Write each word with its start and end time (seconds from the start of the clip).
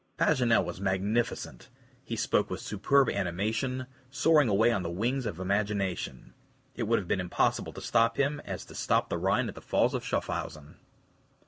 Paganel 0.17 0.65
was 0.65 0.81
magnificent. 0.81 1.69
He 2.03 2.15
spoke 2.15 2.49
with 2.49 2.59
superb 2.59 3.07
animation, 3.07 3.85
soaring 4.09 4.49
away 4.49 4.71
on 4.71 4.81
the 4.81 4.89
wings 4.89 5.27
of 5.27 5.39
imagination. 5.39 6.33
It 6.75 6.87
would 6.87 6.97
have 6.97 7.07
been 7.07 7.19
as 7.21 7.25
impossible 7.25 7.73
to 7.73 7.81
stop 7.81 8.17
him 8.17 8.41
as 8.43 8.65
to 8.65 8.73
stop 8.73 9.09
the 9.09 9.19
Rhine 9.19 9.47
at 9.47 9.53
the 9.53 9.61
Falls 9.61 9.93
of 9.93 10.03
Schaffhausen. 10.03 10.79